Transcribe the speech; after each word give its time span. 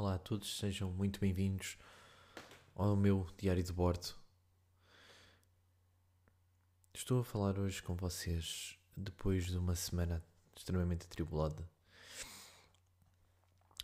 Olá 0.00 0.14
a 0.14 0.18
todos, 0.18 0.56
sejam 0.56 0.90
muito 0.90 1.20
bem-vindos 1.20 1.76
ao 2.74 2.96
meu 2.96 3.26
diário 3.36 3.62
de 3.62 3.70
bordo. 3.70 4.14
Estou 6.94 7.20
a 7.20 7.24
falar 7.24 7.58
hoje 7.58 7.82
com 7.82 7.94
vocês 7.94 8.78
depois 8.96 9.44
de 9.44 9.58
uma 9.58 9.76
semana 9.76 10.24
extremamente 10.56 11.04
atribulada. 11.04 11.68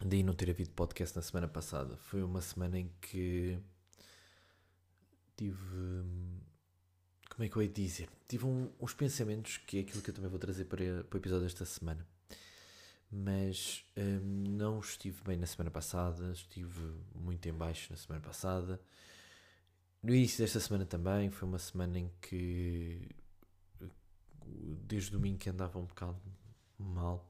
Daí 0.01 0.23
não 0.23 0.33
ter 0.33 0.49
havido 0.49 0.71
podcast 0.71 1.15
na 1.15 1.21
semana 1.21 1.49
passada. 1.49 1.99
Foi 1.99 2.22
uma 2.22 2.40
semana 2.40 2.78
em 2.78 2.90
que 2.98 3.58
tive. 5.37 6.03
Como 7.28 7.44
é 7.44 7.48
que 7.51 7.56
eu 7.56 7.62
ia 7.62 7.69
dizer? 7.69 8.08
Tive 8.26 8.46
um, 8.46 8.72
uns 8.80 8.94
pensamentos 8.94 9.58
que 9.58 9.76
é 9.76 9.80
aquilo 9.83 10.01
que 10.01 10.08
eu 10.08 10.14
também 10.14 10.30
vou 10.30 10.38
trazer 10.38 10.64
para, 10.64 11.04
para 11.04 11.17
o 11.19 11.21
episódio 11.21 11.44
desta 11.44 11.67
semana 11.67 12.08
mas 13.11 13.85
hum, 13.97 14.45
não 14.57 14.81
estive 14.81 15.22
bem 15.25 15.37
na 15.37 15.47
semana 15.47 15.71
passada, 15.71 16.30
estive 16.33 16.95
muito 17.15 17.48
em 17.48 17.52
baixo 17.52 17.91
na 17.91 17.97
semana 17.97 18.25
passada. 18.25 18.80
No 20.03 20.15
início 20.15 20.39
desta 20.39 20.61
semana 20.61 20.85
também, 20.87 21.30
foi 21.30 21.49
uma 21.49 21.59
semana 21.59 21.99
em 21.99 22.11
que 22.21 23.09
desde 24.85 25.11
domingo 25.11 25.39
que 25.39 25.51
andava 25.51 25.79
um 25.79 25.85
bocado 25.85 26.21
mal, 26.79 27.29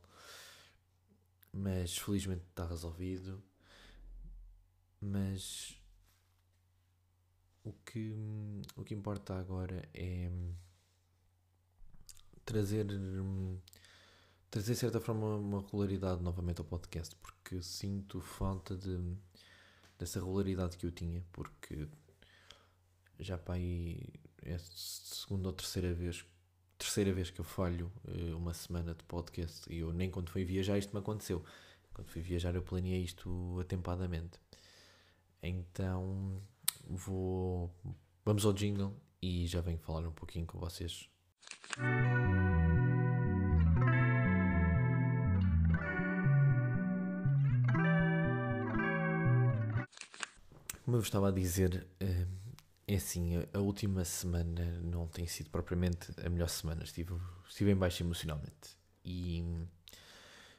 mas 1.52 1.97
felizmente 1.97 2.45
está 2.50 2.66
resolvido. 2.66 3.42
Mas 5.00 5.78
o 7.64 7.72
que, 7.72 8.14
o 8.77 8.84
que 8.84 8.95
importa 8.95 9.38
agora 9.38 9.88
é 9.95 10.30
trazer 12.45 12.86
hum, 12.91 13.58
trazer 14.50 14.73
de 14.73 14.78
certa 14.78 15.00
forma 15.00 15.36
uma 15.36 15.60
regularidade 15.60 16.23
novamente 16.23 16.60
ao 16.60 16.64
podcast, 16.64 17.14
porque 17.16 17.62
sinto 17.62 18.20
falta 18.20 18.77
de, 18.77 18.98
dessa 19.98 20.20
regularidade 20.20 20.77
que 20.77 20.86
eu 20.86 20.92
tinha, 20.92 21.24
porque 21.32 21.88
já 23.19 23.39
para 23.39 23.55
aí 23.55 24.02
é 24.42 24.55
a 24.55 24.58
segunda 24.58 25.48
ou 25.48 25.52
terceira 25.52 25.92
vez, 25.92 26.24
terceira 26.78 27.12
vez 27.12 27.30
que 27.30 27.41
eu 27.41 27.44
falho 27.44 27.91
eh, 28.06 28.34
uma 28.34 28.55
semana 28.55 28.94
de 28.94 29.02
podcast 29.05 29.72
e 29.72 29.78
eu 29.78 29.92
nem 29.92 30.11
quando 30.11 30.30
fui 30.30 30.44
viajar 30.44 30.78
isto 30.78 30.92
me 30.92 31.00
aconteceu. 31.00 31.44
Quando 31.92 32.08
fui 32.08 32.20
viajar 32.20 32.55
eu 32.55 32.62
planeei 32.62 33.02
isto 33.02 33.58
atempadamente. 33.61 34.39
Então 35.42 36.42
vou. 36.86 37.74
Vamos 38.24 38.44
ao 38.44 38.52
jingle 38.52 38.94
e 39.22 39.47
já 39.47 39.61
venho 39.61 39.78
falar 39.78 40.06
um 40.06 40.12
pouquinho 40.12 40.47
com 40.47 40.58
vocês. 40.58 41.08
Eu 50.97 51.00
estava 51.00 51.28
a 51.28 51.30
dizer, 51.30 51.86
eh, 52.00 52.27
é 52.86 52.94
assim, 52.94 53.33
a 53.52 53.58
última 53.58 54.02
semana 54.02 54.64
não 54.80 55.06
tem 55.06 55.27
sido 55.27 55.50
propriamente 55.50 56.11
a 56.25 56.30
melhor 56.30 56.48
semana. 56.48 56.84
Estive, 56.84 57.12
estive 57.47 57.70
em 57.70 57.77
baixo 57.77 58.02
emocionalmente. 58.02 58.78
E 59.05 59.44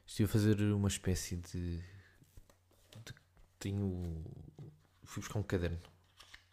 estive 0.06 0.30
a 0.30 0.32
fazer 0.32 0.62
uma 0.62 0.90
espécie 0.90 1.38
de. 1.38 1.78
de 1.78 3.14
tenho. 3.58 4.24
Fui 5.06 5.24
buscar 5.24 5.40
um 5.40 5.44
caderno 5.44 5.80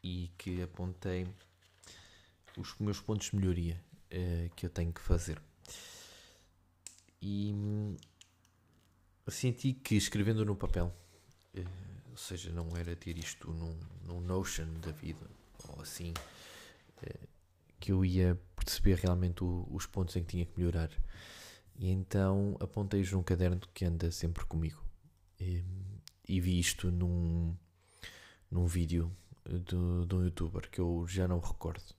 e 0.02 0.30
que 0.38 0.62
apontei 0.62 1.28
os 2.56 2.74
meus 2.78 3.02
pontos 3.02 3.28
de 3.28 3.36
melhoria 3.36 3.78
uh, 4.06 4.55
que 4.56 4.64
eu 4.64 4.70
tenho 4.70 4.94
que 4.94 5.00
fazer. 5.02 5.38
E 7.20 7.52
senti 9.28 9.74
que 9.74 9.94
escrevendo 9.94 10.42
no 10.42 10.56
papel. 10.56 10.90
Uh, 11.55 11.93
ou 12.14 12.18
seja, 12.18 12.52
não 12.52 12.68
era 12.76 12.94
ter 12.94 13.18
isto 13.18 13.52
num, 13.52 13.76
num 14.06 14.20
Notion 14.20 14.72
da 14.74 14.92
vida 14.92 15.28
ou 15.68 15.82
assim 15.82 16.14
eh, 17.02 17.18
que 17.80 17.90
eu 17.90 18.04
ia 18.04 18.40
perceber 18.54 18.94
realmente 18.94 19.42
o, 19.42 19.66
os 19.68 19.84
pontos 19.84 20.14
em 20.14 20.22
que 20.22 20.30
tinha 20.30 20.46
que 20.46 20.56
melhorar. 20.56 20.90
E 21.77 21.90
então 21.90 22.56
apontei-os 22.61 23.11
num 23.11 23.22
caderno 23.22 23.61
que 23.74 23.84
anda 23.84 24.12
sempre 24.12 24.44
comigo. 24.44 24.80
E, 25.40 25.64
e 26.28 26.40
vi 26.40 26.61
isto 26.61 26.89
num, 26.89 27.56
num 28.48 28.64
vídeo 28.64 29.10
de, 29.44 30.06
de 30.06 30.14
um 30.14 30.22
youtuber 30.22 30.70
que 30.70 30.80
eu 30.80 31.05
já 31.08 31.27
não 31.27 31.40
recordo. 31.40 31.96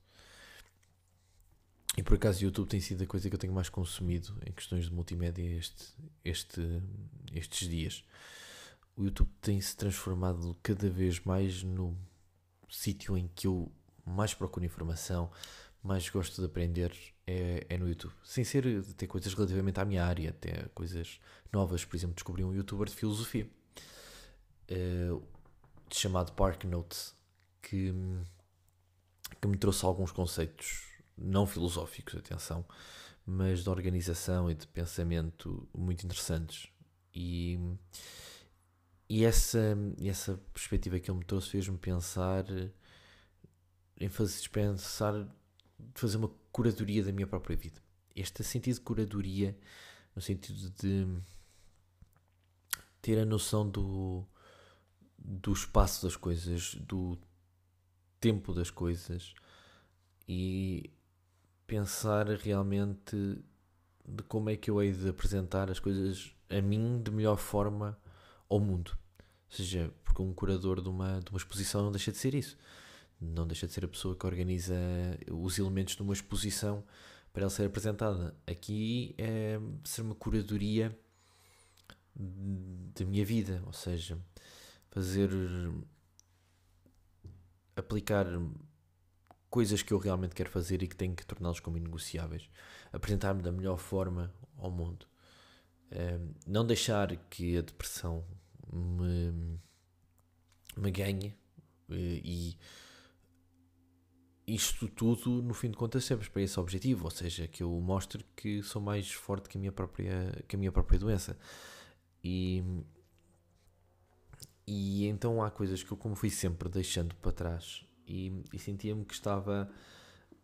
E 1.94 2.02
por 2.02 2.14
acaso 2.14 2.40
o 2.40 2.44
YouTube 2.44 2.68
tem 2.68 2.80
sido 2.80 3.04
a 3.04 3.06
coisa 3.06 3.28
que 3.28 3.34
eu 3.34 3.38
tenho 3.38 3.52
mais 3.52 3.68
consumido 3.68 4.34
em 4.46 4.52
questões 4.52 4.86
de 4.86 4.94
multimédia 4.94 5.42
este, 5.42 5.94
este, 6.24 6.82
estes 7.34 7.68
dias 7.68 8.02
o 8.96 9.04
YouTube 9.04 9.30
tem 9.40 9.60
se 9.60 9.76
transformado 9.76 10.56
cada 10.62 10.88
vez 10.88 11.20
mais 11.20 11.62
no 11.62 11.96
sítio 12.68 13.16
em 13.16 13.28
que 13.34 13.46
eu 13.46 13.70
mais 14.04 14.32
procuro 14.32 14.64
informação, 14.64 15.30
mais 15.82 16.08
gosto 16.08 16.40
de 16.40 16.46
aprender 16.46 16.92
é, 17.26 17.66
é 17.68 17.78
no 17.78 17.88
YouTube. 17.88 18.14
Sem 18.24 18.42
ser 18.42 18.82
ter 18.94 19.06
coisas 19.06 19.32
relativamente 19.34 19.78
à 19.78 19.84
minha 19.84 20.04
área, 20.04 20.30
até 20.30 20.68
coisas 20.74 21.20
novas. 21.52 21.84
Por 21.84 21.96
exemplo, 21.96 22.14
descobri 22.14 22.42
um 22.42 22.54
youtuber 22.54 22.88
de 22.88 22.94
filosofia 22.94 23.48
uh, 24.70 25.22
chamado 25.92 26.32
Park 26.32 26.64
Notes 26.64 27.14
que, 27.60 27.92
que 29.40 29.48
me 29.48 29.56
trouxe 29.58 29.84
alguns 29.84 30.10
conceitos 30.10 30.86
não 31.16 31.46
filosóficos, 31.46 32.14
atenção, 32.14 32.64
mas 33.24 33.62
de 33.62 33.70
organização 33.70 34.50
e 34.50 34.54
de 34.54 34.66
pensamento 34.66 35.68
muito 35.76 36.04
interessantes. 36.04 36.68
E 37.14 37.58
e 39.08 39.24
essa, 39.24 39.76
essa 40.02 40.36
perspectiva 40.52 40.98
que 40.98 41.10
ele 41.10 41.18
me 41.18 41.24
trouxe 41.24 41.50
fez-me 41.50 41.78
pensar 41.78 42.44
em 43.98 44.08
fazer, 44.08 44.48
pensar, 44.48 45.28
fazer 45.94 46.16
uma 46.16 46.30
curadoria 46.50 47.04
da 47.04 47.12
minha 47.12 47.26
própria 47.26 47.56
vida. 47.56 47.80
Este 48.14 48.42
sentido 48.42 48.74
de 48.74 48.80
curadoria, 48.80 49.56
no 50.14 50.20
sentido 50.20 50.70
de 50.70 51.06
ter 53.00 53.18
a 53.18 53.24
noção 53.24 53.68
do, 53.68 54.26
do 55.16 55.52
espaço 55.52 56.04
das 56.04 56.16
coisas, 56.16 56.74
do 56.74 57.16
tempo 58.18 58.52
das 58.52 58.70
coisas 58.70 59.34
e 60.28 60.90
pensar 61.66 62.26
realmente 62.26 63.38
de 64.04 64.22
como 64.24 64.50
é 64.50 64.56
que 64.56 64.70
eu 64.70 64.82
hei 64.82 64.92
de 64.92 65.08
apresentar 65.08 65.70
as 65.70 65.78
coisas 65.78 66.34
a 66.48 66.60
mim 66.60 67.00
de 67.02 67.10
melhor 67.10 67.36
forma 67.36 67.96
ao 68.48 68.60
mundo. 68.60 68.96
Ou 69.50 69.56
seja, 69.56 69.92
porque 70.04 70.22
um 70.22 70.32
curador 70.32 70.80
de 70.80 70.88
uma, 70.88 71.20
de 71.20 71.30
uma 71.30 71.38
exposição 71.38 71.82
não 71.82 71.90
deixa 71.90 72.10
de 72.10 72.18
ser 72.18 72.34
isso. 72.34 72.56
Não 73.20 73.46
deixa 73.46 73.66
de 73.66 73.72
ser 73.72 73.84
a 73.84 73.88
pessoa 73.88 74.14
que 74.14 74.26
organiza 74.26 74.74
os 75.30 75.58
elementos 75.58 75.96
de 75.96 76.02
uma 76.02 76.12
exposição 76.12 76.84
para 77.32 77.42
ela 77.42 77.50
ser 77.50 77.66
apresentada. 77.66 78.34
Aqui 78.46 79.14
é 79.18 79.58
ser 79.84 80.02
uma 80.02 80.14
curadoria 80.14 80.96
da 82.14 83.04
minha 83.04 83.24
vida, 83.24 83.62
ou 83.66 83.72
seja, 83.72 84.18
fazer 84.90 85.30
aplicar 87.76 88.26
coisas 89.50 89.82
que 89.82 89.92
eu 89.92 89.98
realmente 89.98 90.34
quero 90.34 90.50
fazer 90.50 90.82
e 90.82 90.88
que 90.88 90.96
tenho 90.96 91.14
que 91.14 91.26
torná-los 91.26 91.60
como 91.60 91.76
inegociáveis, 91.76 92.48
apresentar-me 92.92 93.42
da 93.42 93.52
melhor 93.52 93.78
forma 93.78 94.32
ao 94.56 94.70
mundo. 94.70 95.06
Um, 95.92 96.34
não 96.46 96.66
deixar 96.66 97.16
que 97.28 97.56
a 97.56 97.60
depressão 97.60 98.24
me, 98.72 99.58
me 100.76 100.90
ganhe 100.90 101.34
eh, 101.90 102.20
e 102.24 102.58
isto 104.46 104.88
tudo, 104.88 105.42
no 105.42 105.52
fim 105.52 105.70
de 105.70 105.76
contas, 105.76 106.04
sempre 106.04 106.30
para 106.30 106.42
esse 106.42 106.58
objetivo, 106.60 107.04
ou 107.04 107.10
seja, 107.10 107.48
que 107.48 107.62
eu 107.62 107.70
mostre 107.80 108.24
que 108.36 108.62
sou 108.62 108.80
mais 108.80 109.10
forte 109.10 109.48
que 109.48 109.58
a 109.58 109.60
minha 109.60 109.72
própria, 109.72 110.44
que 110.46 110.54
a 110.54 110.58
minha 110.58 110.70
própria 110.70 110.98
doença. 110.98 111.36
E, 112.22 112.62
e 114.66 115.06
então 115.06 115.42
há 115.42 115.50
coisas 115.50 115.82
que 115.82 115.90
eu, 115.92 115.96
como 115.96 116.14
fui 116.14 116.30
sempre 116.30 116.68
deixando 116.68 117.14
para 117.16 117.32
trás, 117.32 117.84
e, 118.06 118.44
e 118.52 118.58
sentia-me 118.58 119.04
que 119.04 119.14
estava 119.14 119.68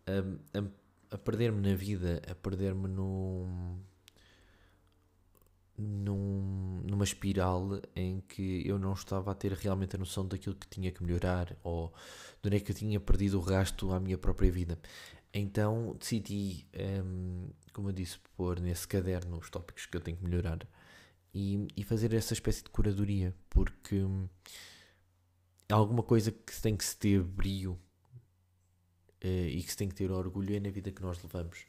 a, 0.05 0.59
a, 0.59 1.15
a 1.15 1.17
perder-me 1.17 1.61
na 1.61 1.75
vida, 1.75 2.21
a 2.29 2.35
perder-me 2.35 2.89
no 2.89 3.79
num, 5.83 6.81
numa 6.83 7.03
espiral 7.03 7.81
em 7.95 8.21
que 8.21 8.67
eu 8.67 8.79
não 8.79 8.93
estava 8.93 9.31
a 9.31 9.35
ter 9.35 9.51
realmente 9.53 9.95
a 9.95 9.99
noção 9.99 10.27
daquilo 10.27 10.55
que 10.55 10.67
tinha 10.67 10.91
que 10.91 11.03
melhorar 11.03 11.55
ou 11.63 11.93
de 12.41 12.47
onde 12.47 12.57
é 12.57 12.59
que 12.59 12.71
eu 12.71 12.75
tinha 12.75 12.99
perdido 12.99 13.37
o 13.39 13.41
rasto 13.41 13.91
à 13.91 13.99
minha 13.99 14.17
própria 14.17 14.51
vida. 14.51 14.79
Então 15.33 15.95
decidi, 15.99 16.67
um, 17.03 17.49
como 17.73 17.89
eu 17.89 17.93
disse, 17.93 18.19
pôr 18.35 18.59
nesse 18.59 18.87
caderno 18.87 19.37
os 19.37 19.49
tópicos 19.49 19.85
que 19.85 19.97
eu 19.97 20.01
tenho 20.01 20.17
que 20.17 20.23
melhorar 20.23 20.59
e, 21.33 21.67
e 21.75 21.83
fazer 21.83 22.13
essa 22.13 22.33
espécie 22.33 22.63
de 22.63 22.69
curadoria, 22.69 23.35
porque 23.49 24.03
é 25.67 25.73
alguma 25.73 26.03
coisa 26.03 26.31
que 26.31 26.61
tem 26.61 26.77
que 26.77 26.85
se 26.85 26.95
ter 26.95 27.23
brio 27.23 27.73
uh, 29.23 29.47
e 29.47 29.63
que 29.63 29.71
se 29.71 29.77
tem 29.77 29.89
que 29.89 29.95
ter 29.95 30.11
orgulho 30.11 30.55
é 30.55 30.59
na 30.59 30.69
vida 30.69 30.91
que 30.91 31.01
nós 31.01 31.21
levamos. 31.23 31.65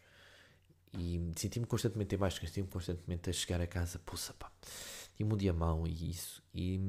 E 0.96 1.32
senti-me 1.36 1.66
constantemente 1.66 2.14
em 2.14 2.18
baixo, 2.18 2.40
senti-me 2.40 2.68
constantemente 2.68 3.28
a 3.30 3.32
chegar 3.32 3.60
a 3.60 3.66
casa, 3.66 3.98
puxa 3.98 4.32
pá, 4.34 4.50
tive 5.16 5.32
um 5.32 5.36
dia 5.36 5.52
mau 5.52 5.86
e 5.86 6.10
isso. 6.10 6.42
E 6.54 6.80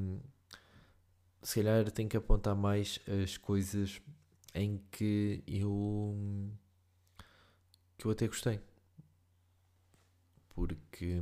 se 1.42 1.56
calhar 1.56 1.90
tenho 1.90 2.08
que 2.08 2.16
apontar 2.16 2.54
mais 2.54 3.00
as 3.22 3.36
coisas 3.36 4.00
em 4.54 4.80
que 4.90 5.42
eu 5.46 6.16
que 7.98 8.06
eu 8.06 8.10
até 8.10 8.26
gostei 8.26 8.60
porque 10.56 11.20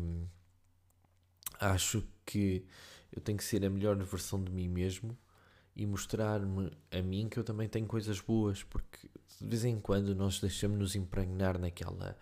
acho 1.58 2.06
que 2.24 2.64
eu 3.12 3.20
tenho 3.20 3.36
que 3.36 3.44
ser 3.44 3.64
a 3.64 3.68
melhor 3.70 3.96
versão 3.96 4.42
de 4.42 4.50
mim 4.50 4.68
mesmo 4.68 5.18
e 5.74 5.84
mostrar-me 5.84 6.70
a 6.92 7.02
mim 7.02 7.28
que 7.28 7.38
eu 7.38 7.44
também 7.44 7.68
tenho 7.68 7.86
coisas 7.86 8.20
boas, 8.20 8.62
porque 8.62 9.10
de 9.40 9.46
vez 9.46 9.64
em 9.64 9.80
quando 9.80 10.14
nós 10.14 10.40
deixamos-nos 10.40 10.94
impregnar 10.94 11.58
naquela 11.58 12.16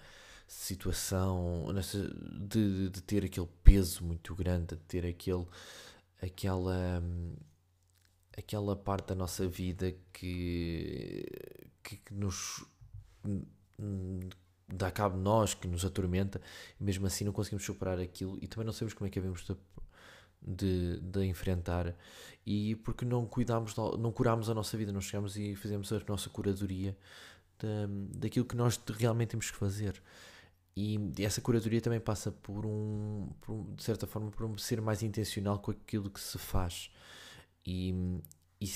situação 0.53 1.73
nessa, 1.73 1.99
de, 1.99 2.91
de 2.91 3.03
ter 3.03 3.25
aquele 3.25 3.49
peso 3.65 4.05
muito 4.05 4.35
grande, 4.35 4.77
de 4.77 4.83
ter 4.83 5.07
aquele, 5.07 5.47
aquela, 6.21 7.03
aquela 8.37 8.77
parte 8.77 9.09
da 9.09 9.15
nossa 9.15 9.49
vida 9.49 9.95
que, 10.13 11.27
que, 11.83 11.99
nos 12.11 12.65
dá 14.69 14.91
cabo 14.91 15.17
de 15.17 15.23
nós, 15.23 15.55
que 15.55 15.67
nos 15.67 15.87
atormenta, 15.87 16.39
e 16.79 16.85
mesmo 16.85 17.07
assim 17.07 17.25
não 17.25 17.33
conseguimos 17.33 17.65
superar 17.65 17.99
aquilo 17.99 18.39
e 18.43 18.47
também 18.47 18.67
não 18.67 18.75
sabemos 18.75 18.93
como 18.93 19.09
é 19.09 19.11
que 19.11 19.19
devemos 19.19 19.47
de, 19.47 19.57
de, 20.43 21.01
de 21.01 21.25
enfrentar 21.25 21.97
e 22.45 22.77
porque 22.77 23.07
não 23.07 23.25
cuidamos, 23.25 23.75
não 23.75 24.13
curámos 24.13 24.51
a 24.51 24.55
nossa 24.55 24.77
vida, 24.77 24.93
não 24.93 25.01
chegamos 25.01 25.35
e 25.37 25.57
fizemos 25.57 25.91
a 25.93 26.01
nossa 26.07 26.29
curadoria 26.29 26.95
da, 27.59 28.19
daquilo 28.19 28.45
que 28.45 28.55
nós 28.55 28.79
realmente 28.99 29.31
temos 29.31 29.51
que 29.51 29.57
fazer. 29.57 30.01
E 30.75 30.99
essa 31.19 31.41
curadoria 31.41 31.81
também 31.81 32.01
passa 32.01 32.33
por 32.33 32.65
um, 32.65 33.29
por, 33.43 33.75
de 33.77 33.83
certa 33.83 34.07
forma, 34.07 34.31
por 34.31 34.47
um 34.47 34.57
ser 34.57 34.81
mais 34.81 35.03
intencional 35.03 35.59
com 35.59 35.71
aquilo 35.71 36.11
que 36.11 36.21
se 36.21 36.39
faz. 36.39 36.91
E, 37.67 37.95
e, 38.61 38.71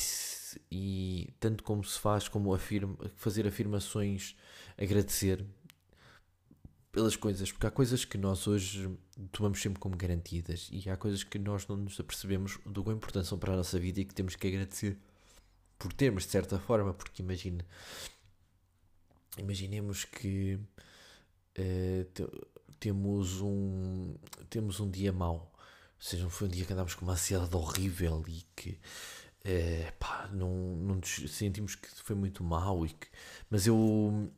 e 0.71 1.35
tanto 1.41 1.65
como 1.65 1.83
se 1.83 1.99
faz, 1.99 2.29
como 2.29 2.53
afirma, 2.53 2.97
fazer 3.17 3.47
afirmações, 3.47 4.37
agradecer 4.77 5.45
pelas 6.93 7.17
coisas, 7.17 7.53
porque 7.53 7.67
há 7.67 7.71
coisas 7.71 8.07
que 8.07 8.17
nós 8.17 8.47
hoje 8.47 8.91
tomamos 9.31 9.61
sempre 9.61 9.79
como 9.79 9.97
garantidas 9.97 10.69
e 10.73 10.89
há 10.89 10.97
coisas 10.97 11.23
que 11.23 11.39
nós 11.39 11.67
não 11.67 11.77
nos 11.77 12.01
apercebemos 12.01 12.59
do 12.65 12.83
quão 12.83 12.97
importante 12.97 13.27
são 13.27 13.39
para 13.39 13.53
a 13.53 13.57
nossa 13.57 13.79
vida 13.79 14.01
e 14.01 14.05
que 14.05 14.15
temos 14.15 14.35
que 14.35 14.47
agradecer 14.47 14.97
por 15.79 15.93
termos, 15.93 16.25
de 16.25 16.31
certa 16.31 16.59
forma, 16.59 16.95
porque 16.95 17.23
imagine, 17.23 17.61
imaginemos 19.37 20.07
que 20.07 20.59
uh, 21.59 22.47
temos 22.79 23.41
um 23.41 24.15
temos 24.51 24.81
um 24.81 24.91
dia 24.91 25.13
mau, 25.13 25.53
ou 25.55 26.03
seja, 26.03 26.29
foi 26.29 26.49
um 26.49 26.51
dia 26.51 26.65
que 26.65 26.73
andámos 26.73 26.95
com 26.95 27.05
uma 27.05 27.15
ansiedade 27.15 27.55
horrível 27.57 28.23
e 28.29 28.45
que 28.55 28.71
uh, 28.71 29.93
pá, 29.99 30.29
não, 30.33 30.51
não 30.77 31.03
sentimos 31.03 31.75
que 31.75 31.89
foi 32.03 32.17
muito 32.17 32.45
mau 32.45 32.85
e 32.87 32.91
que, 32.91 33.09
mas 33.51 33.67
eu 33.67 34.31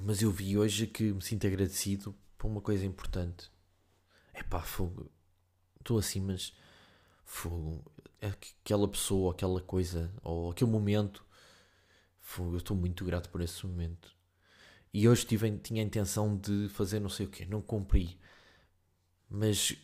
mas 0.00 0.22
eu 0.22 0.30
vi 0.30 0.58
hoje 0.58 0.86
que 0.86 1.12
me 1.12 1.22
sinto 1.22 1.46
agradecido 1.46 2.14
por 2.36 2.48
uma 2.48 2.60
coisa 2.60 2.84
importante. 2.84 3.50
É 4.34 4.42
pá, 4.42 4.60
fogo. 4.60 5.10
Estou 5.78 5.98
assim, 5.98 6.20
mas 6.20 6.52
fogo. 7.24 7.84
Aquela 8.20 8.88
pessoa, 8.88 9.32
aquela 9.32 9.60
coisa, 9.60 10.12
ou 10.22 10.50
aquele 10.50 10.70
momento. 10.70 11.24
Fogo, 12.20 12.54
eu 12.54 12.58
estou 12.58 12.76
muito 12.76 13.04
grato 13.04 13.30
por 13.30 13.40
esse 13.40 13.66
momento. 13.66 14.15
E 14.92 15.08
hoje 15.08 15.26
tive, 15.26 15.50
tinha 15.58 15.82
a 15.82 15.86
intenção 15.86 16.36
de 16.36 16.68
fazer 16.70 17.00
não 17.00 17.08
sei 17.08 17.26
o 17.26 17.28
quê, 17.28 17.46
não 17.46 17.60
cumpri. 17.60 18.18
Mas 19.28 19.76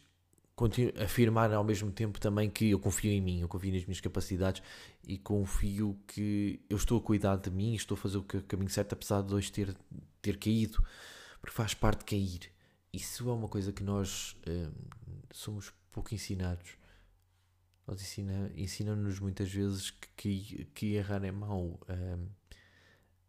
continuo, 0.54 0.92
afirmar 1.02 1.52
ao 1.52 1.64
mesmo 1.64 1.90
tempo 1.90 2.20
também 2.20 2.48
que 2.48 2.70
eu 2.70 2.78
confio 2.78 3.10
em 3.10 3.20
mim, 3.20 3.40
eu 3.40 3.48
confio 3.48 3.72
nas 3.72 3.84
minhas 3.84 4.00
capacidades 4.00 4.62
e 5.06 5.18
confio 5.18 5.98
que 6.06 6.60
eu 6.68 6.76
estou 6.76 6.98
a 6.98 7.02
cuidar 7.02 7.36
de 7.36 7.50
mim, 7.50 7.74
estou 7.74 7.96
a 7.96 7.98
fazer 7.98 8.18
o 8.18 8.22
caminho 8.22 8.70
certo, 8.70 8.92
apesar 8.92 9.22
de 9.22 9.34
hoje 9.34 9.50
ter, 9.50 9.76
ter 10.20 10.38
caído, 10.38 10.84
porque 11.40 11.54
faz 11.54 11.74
parte 11.74 12.00
de 12.00 12.04
cair. 12.04 12.52
Isso 12.92 13.28
é 13.28 13.32
uma 13.32 13.48
coisa 13.48 13.72
que 13.72 13.82
nós 13.82 14.36
hum, 14.46 14.70
somos 15.32 15.72
pouco 15.90 16.14
ensinados. 16.14 16.76
Nós 17.86 18.00
ensina, 18.00 18.52
ensinam-nos 18.54 19.18
muitas 19.18 19.50
vezes 19.50 19.90
que, 19.90 20.08
que, 20.16 20.64
que, 20.74 20.86
errar 20.94 21.24
é 21.24 21.32
mau. 21.32 21.80
Um, 21.88 22.26
a 22.28 22.61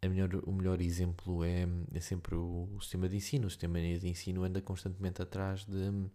melhor, 0.08 0.34
o 0.44 0.52
melhor 0.52 0.80
exemplo 0.80 1.44
é, 1.44 1.66
é 1.92 2.00
sempre 2.00 2.34
o, 2.34 2.68
o, 2.74 2.80
sistema 2.80 3.08
de 3.08 3.16
ensino. 3.16 3.46
O 3.46 3.50
sistema 3.50 3.80
de 3.80 4.08
ensino 4.08 4.44
anda 4.44 4.60
constantemente 4.60 5.22
atrás 5.22 5.64
de 5.64 6.10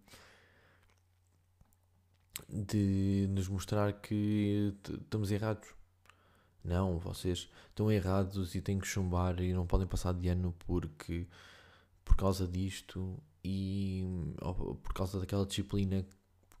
de 2.48 3.26
nos 3.30 3.48
mostrar 3.48 3.92
que 4.00 4.74
estamos 5.02 5.30
errados. 5.30 5.68
Não, 6.64 6.98
vocês 6.98 7.48
estão 7.68 7.90
errados 7.90 8.54
e 8.54 8.60
têm 8.60 8.78
que 8.78 8.86
chumbar 8.86 9.40
e 9.40 9.52
não 9.52 9.66
podem 9.66 9.86
passar 9.86 10.12
de 10.12 10.28
ano 10.28 10.54
porque 10.66 11.26
por 12.04 12.16
causa 12.16 12.46
disto 12.46 13.18
e 13.42 14.04
por 14.82 14.92
causa 14.92 15.18
daquela 15.18 15.46
disciplina 15.46 16.04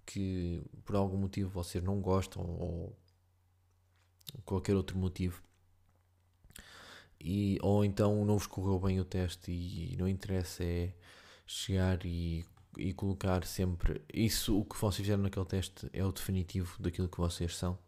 que 0.06 0.62
por 0.84 0.96
algum 0.96 1.18
motivo 1.18 1.50
vocês 1.50 1.84
não 1.84 2.00
gostam 2.00 2.42
ou 2.42 2.96
qualquer 4.44 4.74
outro 4.74 4.98
motivo. 4.98 5.42
E, 7.20 7.58
ou 7.62 7.84
então 7.84 8.24
não 8.24 8.38
vos 8.38 8.46
correu 8.46 8.78
bem 8.78 8.98
o 8.98 9.04
teste 9.04 9.50
e 9.50 9.96
não 9.98 10.08
interessa 10.08 10.64
é 10.64 10.94
chegar 11.46 12.04
e 12.04 12.44
e 12.76 12.92
colocar 12.92 13.44
sempre 13.44 14.02
isso, 14.12 14.58
o 14.58 14.64
que 14.64 14.76
vocês 14.76 14.96
fizeram 15.06 15.22
naquele 15.22 15.46
teste 15.46 15.88
é 15.92 16.04
o 16.04 16.12
definitivo 16.12 16.80
daquilo 16.80 17.08
que 17.08 17.18
vocês 17.18 17.56
são. 17.56 17.78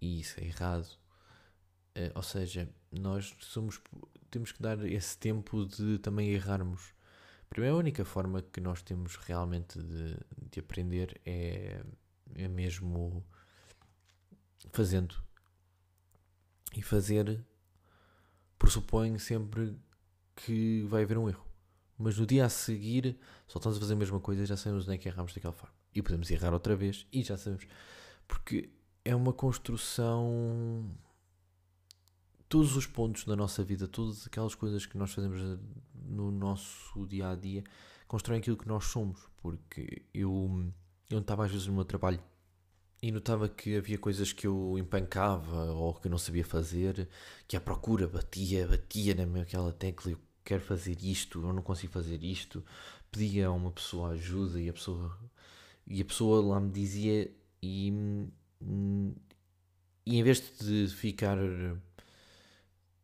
E 0.00 0.20
isso 0.20 0.40
é 0.40 0.44
errado. 0.44 0.88
Uh, 1.96 2.12
ou 2.14 2.22
seja, 2.22 2.68
nós 2.90 3.34
somos, 3.40 3.80
temos 4.30 4.52
que 4.52 4.62
dar 4.62 4.84
esse 4.86 5.18
tempo 5.18 5.66
de 5.66 5.98
também 5.98 6.30
errarmos. 6.30 6.94
Primeiro, 7.50 7.76
a 7.76 7.78
única 7.78 8.04
forma 8.04 8.42
que 8.42 8.60
nós 8.60 8.82
temos 8.82 9.16
realmente 9.16 9.82
de, 9.82 10.16
de 10.50 10.60
aprender 10.60 11.20
é, 11.24 11.82
é 12.34 12.48
mesmo 12.48 13.24
fazendo. 14.72 15.16
E 16.76 16.82
fazer 16.82 17.44
pressupõe 18.58 19.18
sempre 19.18 19.76
que 20.34 20.82
vai 20.88 21.02
haver 21.02 21.18
um 21.18 21.28
erro 21.28 21.48
mas 21.98 22.16
no 22.16 22.24
dia 22.24 22.46
a 22.46 22.48
seguir 22.48 23.18
só 23.48 23.58
estamos 23.58 23.76
a 23.76 23.80
fazer 23.80 23.94
a 23.94 23.96
mesma 23.96 24.20
coisa 24.20 24.42
e 24.42 24.46
já 24.46 24.56
sabemos 24.56 24.84
onde 24.84 24.94
é 24.94 24.98
que 24.98 25.08
erramos 25.08 25.34
daquela 25.34 25.52
forma. 25.52 25.74
E 25.92 26.00
podemos 26.00 26.30
errar 26.30 26.52
outra 26.52 26.76
vez 26.76 27.06
e 27.12 27.22
já 27.22 27.36
sabemos. 27.36 27.66
Porque 28.28 28.70
é 29.04 29.14
uma 29.16 29.32
construção. 29.32 30.88
Todos 32.48 32.76
os 32.76 32.86
pontos 32.86 33.24
da 33.24 33.34
nossa 33.34 33.64
vida, 33.64 33.88
todas 33.88 34.26
aquelas 34.26 34.54
coisas 34.54 34.86
que 34.86 34.96
nós 34.96 35.12
fazemos 35.12 35.58
no 35.94 36.30
nosso 36.30 37.04
dia 37.06 37.30
a 37.30 37.34
dia, 37.34 37.64
constroem 38.06 38.38
aquilo 38.38 38.56
que 38.56 38.68
nós 38.68 38.84
somos. 38.84 39.20
Porque 39.42 40.02
eu, 40.14 40.72
eu 41.10 41.18
estava 41.18 41.44
às 41.44 41.50
vezes 41.50 41.66
no 41.66 41.74
meu 41.74 41.84
trabalho 41.84 42.22
e 43.00 43.12
notava 43.12 43.48
que 43.48 43.76
havia 43.76 43.98
coisas 43.98 44.32
que 44.32 44.46
eu 44.46 44.76
empancava 44.78 45.72
ou 45.72 45.94
que 45.94 46.06
eu 46.08 46.10
não 46.10 46.18
sabia 46.18 46.44
fazer, 46.44 47.08
que 47.46 47.56
à 47.56 47.60
procura 47.60 48.08
batia, 48.08 48.66
batia 48.66 49.14
naquela 49.14 49.72
tecla 49.72 50.12
eu 50.12 50.18
quero 50.44 50.62
fazer 50.62 50.96
isto, 51.02 51.40
eu 51.40 51.52
não 51.52 51.62
consigo 51.62 51.92
fazer 51.92 52.22
isto, 52.24 52.64
pedia 53.10 53.48
a 53.48 53.52
uma 53.52 53.70
pessoa 53.70 54.10
ajuda 54.10 54.60
e 54.60 54.68
a 54.68 54.72
pessoa, 54.72 55.16
e 55.86 56.00
a 56.00 56.04
pessoa 56.04 56.44
lá 56.44 56.60
me 56.60 56.70
dizia 56.70 57.30
e, 57.62 57.92
e 60.06 60.18
em 60.18 60.22
vez 60.22 60.42
de 60.58 60.88
ficar 60.88 61.38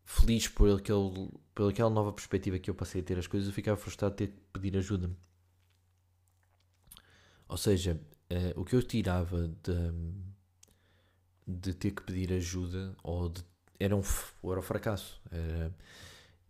feliz 0.04 0.48
por, 0.48 0.70
aquele, 0.76 1.30
por 1.54 1.70
aquela 1.70 1.90
nova 1.90 2.12
perspectiva 2.12 2.58
que 2.58 2.70
eu 2.70 2.74
passei 2.74 3.00
a 3.00 3.04
ter 3.04 3.18
as 3.18 3.26
coisas, 3.26 3.48
eu 3.48 3.54
ficava 3.54 3.76
frustrado 3.76 4.14
de 4.16 4.26
ter 4.26 4.32
que 4.32 4.40
pedir 4.52 4.76
ajuda. 4.76 5.10
Ou 7.48 7.56
seja, 7.56 8.00
uh, 8.34 8.60
o 8.60 8.64
que 8.64 8.74
eu 8.74 8.82
tirava 8.82 9.48
de, 9.48 9.92
de 11.46 11.74
ter 11.74 11.92
que 11.92 12.02
pedir 12.02 12.32
ajuda 12.32 12.96
ou 13.02 13.28
de, 13.28 13.44
era, 13.78 13.94
um, 13.94 14.02
era 14.44 14.58
um 14.58 14.62
fracasso. 14.62 15.20
Era, 15.30 15.74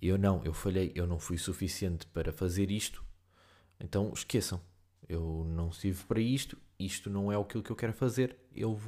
eu 0.01 0.19
não, 0.19 0.45
eu 0.45 0.53
falhei, 0.53 0.93
eu 0.95 1.07
não 1.07 1.19
fui 1.19 1.39
suficiente 1.39 2.07
para 2.09 2.33
fazer 2.33 2.71
isto, 2.71 3.05
então 3.81 4.13
esqueçam. 4.13 4.61
Eu 5.09 5.45
não 5.47 5.73
sirvo 5.73 6.07
para 6.07 6.21
isto, 6.21 6.59
isto 6.79 7.11
não 7.11 7.31
é 7.31 7.37
aquilo 7.37 7.63
que 7.63 7.71
eu 7.71 7.77
quero 7.77 7.93
fazer, 7.93 8.37
eu, 8.55 8.81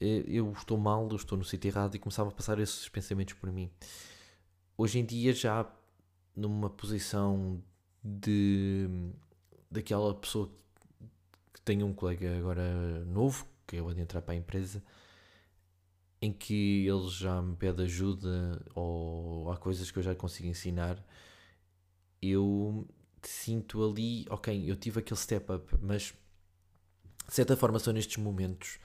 eh, 0.00 0.24
eu 0.26 0.50
estou 0.52 0.78
mal, 0.78 1.06
eu 1.10 1.16
estou 1.16 1.36
no 1.36 1.44
sítio 1.44 1.68
errado 1.68 1.94
e 1.94 1.98
começava 1.98 2.30
a 2.30 2.32
passar 2.32 2.58
esses 2.58 2.88
pensamentos 2.88 3.34
por 3.34 3.52
mim. 3.52 3.70
Hoje 4.76 4.98
em 4.98 5.04
dia, 5.04 5.32
já 5.34 5.70
numa 6.34 6.70
posição 6.70 7.62
de 8.02 8.88
daquela 9.70 10.14
pessoa 10.14 10.50
que 11.52 11.60
tem 11.62 11.82
um 11.82 11.92
colega 11.92 12.36
agora 12.38 13.04
novo, 13.04 13.46
que 13.66 13.76
eu 13.76 13.84
vou 13.84 13.92
entrar 13.92 14.22
para 14.22 14.34
a 14.34 14.36
empresa, 14.36 14.82
em 16.20 16.32
que 16.32 16.86
ele 16.86 17.08
já 17.08 17.40
me 17.40 17.56
pede 17.56 17.82
ajuda 17.82 18.64
ou 18.74 19.50
há 19.50 19.56
coisas 19.56 19.90
que 19.90 19.98
eu 19.98 20.02
já 20.02 20.14
consigo 20.14 20.48
ensinar, 20.48 21.02
eu 22.20 22.86
sinto 23.22 23.82
ali, 23.82 24.26
ok, 24.28 24.70
eu 24.70 24.76
tive 24.76 25.00
aquele 25.00 25.18
step 25.18 25.52
up, 25.52 25.74
mas 25.80 26.14
de 27.26 27.34
certa 27.34 27.56
forma 27.56 27.78
são 27.78 27.92
nestes 27.92 28.16
momentos 28.16 28.78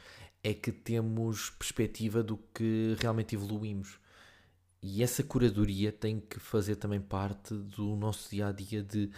é 0.45 0.53
que 0.53 0.72
temos 0.72 1.50
perspectiva 1.50 2.22
do 2.22 2.38
que 2.38 2.95
realmente 3.00 3.34
evoluímos. 3.34 4.00
E 4.79 5.01
essa 5.01 5.24
curadoria 5.24 5.91
tem 5.91 6.19
que 6.19 6.39
fazer 6.39 6.75
também 6.75 7.01
parte 7.01 7.55
do 7.55 7.95
nosso 7.95 8.29
dia 8.29 8.50
a 8.50 8.51
dia 8.51 8.84
de 8.84 9.10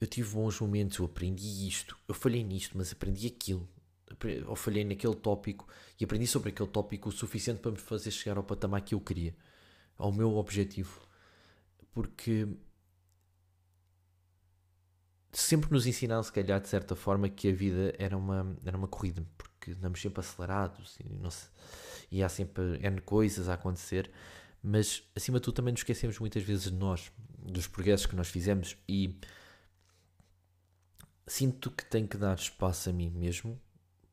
eu 0.00 0.06
tive 0.06 0.30
bons 0.34 0.60
momentos, 0.60 0.98
eu 0.98 1.06
aprendi 1.06 1.66
isto, 1.66 1.98
eu 2.06 2.14
falhei 2.14 2.44
nisto, 2.44 2.76
mas 2.76 2.92
aprendi 2.92 3.26
aquilo. 3.26 3.68
Ou 4.46 4.54
falhei 4.54 4.84
naquele 4.84 5.16
tópico 5.16 5.66
e 6.00 6.04
aprendi 6.04 6.26
sobre 6.26 6.50
aquele 6.50 6.68
tópico 6.68 7.08
o 7.08 7.12
suficiente 7.12 7.60
para 7.60 7.72
me 7.72 7.78
fazer 7.78 8.10
chegar 8.10 8.36
ao 8.36 8.44
patamar 8.44 8.80
que 8.82 8.94
eu 8.94 9.00
queria, 9.00 9.34
ao 9.98 10.12
meu 10.12 10.36
objetivo. 10.36 11.00
Porque 11.92 12.46
sempre 15.32 15.70
nos 15.70 15.86
ensinaram, 15.86 16.22
se 16.22 16.32
calhar, 16.32 16.60
de 16.60 16.68
certa 16.68 16.94
forma, 16.94 17.28
que 17.28 17.48
a 17.48 17.52
vida 17.52 17.94
era 17.98 18.16
uma, 18.16 18.56
era 18.64 18.76
uma 18.76 18.88
corrida, 18.88 19.24
porque 19.36 19.72
andamos 19.72 20.00
sempre 20.00 20.20
acelerados 20.20 20.98
e, 21.00 21.30
se, 21.30 21.48
e 22.10 22.22
há 22.22 22.28
sempre 22.28 22.78
N 22.82 23.00
coisas 23.00 23.48
a 23.48 23.54
acontecer, 23.54 24.10
mas 24.62 25.02
acima 25.14 25.38
de 25.38 25.44
tudo 25.44 25.56
também 25.56 25.72
nos 25.72 25.80
esquecemos 25.80 26.18
muitas 26.18 26.42
vezes 26.42 26.64
de 26.70 26.74
nós, 26.74 27.12
dos 27.38 27.66
progressos 27.66 28.06
que 28.06 28.16
nós 28.16 28.28
fizemos 28.28 28.76
e 28.88 29.18
sinto 31.26 31.70
que 31.70 31.84
tenho 31.84 32.08
que 32.08 32.16
dar 32.16 32.36
espaço 32.36 32.90
a 32.90 32.92
mim 32.92 33.10
mesmo 33.10 33.60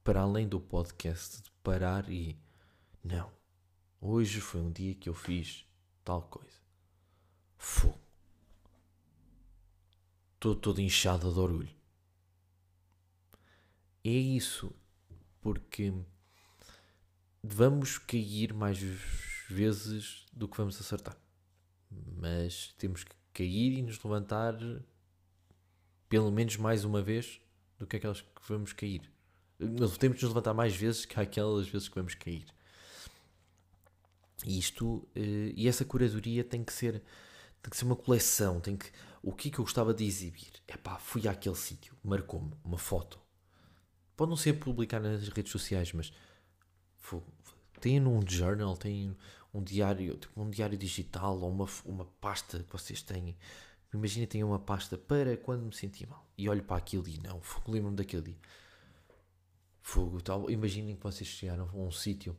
para 0.04 0.22
além 0.22 0.48
do 0.48 0.60
podcast, 0.60 1.42
de 1.42 1.52
parar 1.64 2.10
e 2.10 2.38
não, 3.04 3.32
hoje 4.02 4.42
foi 4.42 4.62
um 4.62 4.72
dia 4.72 4.96
que 4.96 5.10
eu 5.10 5.14
fiz 5.14 5.66
tal 6.04 6.24
coisa. 6.24 6.58
Fogo 7.58 8.04
todo, 10.44 10.60
todo 10.60 10.82
inchado 10.82 11.32
de 11.32 11.40
orgulho. 11.40 11.74
É 14.04 14.10
isso, 14.10 14.76
porque 15.40 15.94
vamos 17.42 17.98
cair 17.98 18.54
mais 18.54 18.78
vezes 19.50 20.26
do 20.34 20.50
que 20.50 20.58
vamos 20.58 20.78
acertar. 20.82 21.18
Mas 21.90 22.74
temos 22.78 23.06
que 23.06 23.16
cair 23.34 23.78
e 23.78 23.82
nos 23.82 24.04
levantar 24.04 24.54
pelo 26.14 26.32
menos 26.32 26.58
mais 26.58 26.86
uma 26.86 27.02
vez 27.02 27.42
do 27.80 27.88
que 27.88 27.96
aquelas 27.96 28.22
que 28.22 28.48
vamos 28.48 28.72
cair. 28.72 29.02
Nós 29.58 29.98
temos 29.98 30.20
que 30.20 30.24
nos 30.24 30.32
levantar 30.32 30.54
mais 30.54 30.76
vezes 30.76 31.06
que 31.06 31.20
aquelas 31.20 31.68
vezes 31.68 31.90
que 31.90 31.96
vamos 31.96 32.14
cair. 32.14 32.46
Isto, 34.46 35.08
eh, 35.16 35.54
e 35.56 35.68
essa 35.68 35.84
curadoria 35.84 36.44
tem 36.44 36.64
que 36.64 36.72
ser 36.72 37.02
tem 37.64 37.72
que 37.72 37.76
ser 37.76 37.86
uma 37.86 37.96
coleção, 37.96 38.60
tem 38.60 38.78
que 38.78 38.92
o 39.24 39.34
que 39.34 39.48
é 39.48 39.52
que 39.54 39.58
eu 39.58 39.64
gostava 39.64 39.92
de 39.92 40.06
exibir? 40.06 40.52
É 40.68 40.78
pá, 40.78 41.00
fui 41.00 41.28
àquele 41.28 41.56
sítio, 41.56 41.98
marcou-me 42.04 42.54
uma 42.64 42.78
foto. 42.78 43.20
Pode 44.16 44.30
não 44.30 44.38
ser 44.38 44.54
publicar 44.54 45.00
nas 45.00 45.28
redes 45.30 45.52
sociais, 45.52 45.92
mas 45.94 46.14
tem 47.82 48.00
num 48.00 48.22
journal, 48.30 48.78
tem 48.78 49.18
um 49.52 49.64
diário, 49.64 50.16
tipo 50.18 50.40
um 50.40 50.52
diário 50.52 50.78
digital 50.78 51.40
ou 51.40 51.50
uma, 51.50 51.68
uma 51.86 52.06
pasta 52.22 52.60
que 52.60 52.72
vocês 52.72 53.02
têm. 53.02 53.36
Imagina 53.94 54.26
tenho 54.26 54.48
uma 54.48 54.60
pasta 54.60 54.98
para 54.98 55.38
quando 55.38 55.66
me 55.66 55.74
sentir 55.74 56.08
mal 56.08 56.28
e 56.38 56.50
olho 56.50 56.64
para 56.64 56.78
aquilo 56.78 57.08
e 57.08 57.20
não, 57.20 57.42
lembro-me 57.68 57.96
daquele 57.96 58.24
dia. 58.24 58.38
Fogo, 59.82 60.22
tal. 60.22 60.50
Imaginem 60.50 60.96
que 60.96 61.04
vocês 61.04 61.28
chegaram 61.28 61.70
a 61.70 61.76
um 61.76 61.92
sítio. 61.92 62.36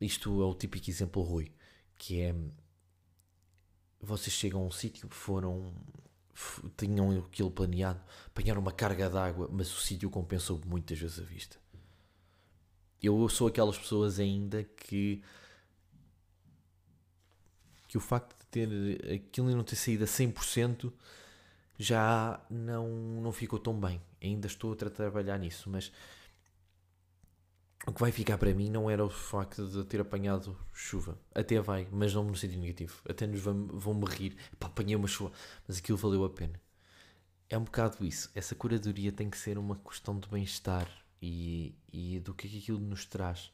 Isto 0.00 0.42
é 0.42 0.44
o 0.44 0.54
típico 0.54 0.90
exemplo 0.90 1.22
Rui, 1.22 1.50
que 1.96 2.20
é 2.20 2.34
vocês 4.04 4.34
chegam 4.34 4.60
a 4.60 4.64
um 4.64 4.70
sítio, 4.70 5.08
foram. 5.08 5.72
tinham 6.76 7.18
aquilo 7.18 7.50
planeado, 7.50 8.00
apanharam 8.26 8.60
uma 8.60 8.72
carga 8.72 9.08
d'água, 9.08 9.48
mas 9.50 9.72
o 9.72 9.80
sítio 9.80 10.10
compensou 10.10 10.60
muitas 10.66 10.98
vezes 10.98 11.18
a 11.18 11.22
vista. 11.22 11.58
Eu 13.02 13.28
sou 13.28 13.48
aquelas 13.48 13.78
pessoas 13.78 14.18
ainda 14.18 14.62
que. 14.62 15.22
que 17.88 17.96
o 17.96 18.00
facto 18.00 18.43
ter 18.54 18.68
aquilo 19.12 19.50
e 19.50 19.54
não 19.54 19.64
ter 19.64 19.74
saído 19.74 20.04
a 20.04 20.06
100% 20.06 20.92
já 21.76 22.40
não, 22.48 22.88
não 23.20 23.32
ficou 23.32 23.58
tão 23.58 23.78
bem. 23.78 24.00
Ainda 24.22 24.46
estou 24.46 24.72
a 24.72 24.76
trabalhar 24.76 25.38
nisso, 25.38 25.68
mas 25.68 25.90
o 27.84 27.92
que 27.92 28.00
vai 28.00 28.12
ficar 28.12 28.38
para 28.38 28.54
mim 28.54 28.70
não 28.70 28.88
era 28.88 29.04
o 29.04 29.10
facto 29.10 29.66
de 29.66 29.84
ter 29.84 30.00
apanhado 30.00 30.56
chuva. 30.72 31.18
Até 31.34 31.60
vai, 31.60 31.88
mas 31.90 32.14
não 32.14 32.22
no 32.22 32.36
sentido 32.36 32.60
negativo. 32.60 32.94
Até 33.08 33.26
nos 33.26 33.40
vão, 33.40 33.66
vão 33.66 34.00
rir. 34.04 34.36
Pá, 34.58 34.68
apanhei 34.68 34.94
uma 34.94 35.08
chuva. 35.08 35.32
Mas 35.66 35.78
aquilo 35.78 35.98
valeu 35.98 36.24
a 36.24 36.30
pena. 36.30 36.60
É 37.50 37.58
um 37.58 37.64
bocado 37.64 38.04
isso. 38.06 38.30
Essa 38.34 38.54
curadoria 38.54 39.10
tem 39.10 39.28
que 39.28 39.36
ser 39.36 39.58
uma 39.58 39.76
questão 39.76 40.18
de 40.18 40.28
bem-estar 40.28 40.88
e, 41.20 41.74
e 41.92 42.20
do 42.20 42.32
que 42.34 42.46
é 42.46 42.50
que 42.50 42.58
aquilo 42.58 42.78
nos 42.78 43.04
traz. 43.04 43.52